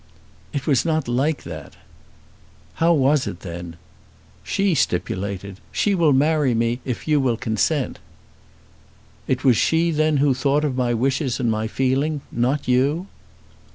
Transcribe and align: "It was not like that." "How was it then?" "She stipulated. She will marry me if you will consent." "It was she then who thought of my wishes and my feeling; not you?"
"It 0.51 0.65
was 0.65 0.83
not 0.83 1.07
like 1.07 1.43
that." 1.43 1.75
"How 2.81 2.91
was 2.91 3.27
it 3.27 3.41
then?" 3.41 3.75
"She 4.43 4.73
stipulated. 4.73 5.59
She 5.71 5.93
will 5.93 6.11
marry 6.11 6.55
me 6.55 6.79
if 6.83 7.07
you 7.07 7.19
will 7.19 7.37
consent." 7.37 7.99
"It 9.27 9.43
was 9.43 9.57
she 9.57 9.91
then 9.91 10.17
who 10.17 10.33
thought 10.33 10.63
of 10.65 10.75
my 10.75 10.95
wishes 10.95 11.39
and 11.39 11.51
my 11.51 11.67
feeling; 11.67 12.21
not 12.31 12.67
you?" 12.67 13.05